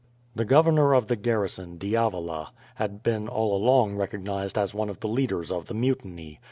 The 0.35 0.45
governor 0.45 0.95
of 0.95 1.09
the 1.09 1.15
garrison, 1.15 1.77
D'Avila, 1.77 2.53
had 2.77 3.03
been 3.03 3.27
all 3.27 3.55
along 3.55 3.97
recognized 3.97 4.57
as 4.57 4.73
one 4.73 4.89
of 4.89 4.99
the 4.99 5.07
leaders 5.07 5.51
of 5.51 5.67
the 5.67 5.75
mutiny. 5.75 6.39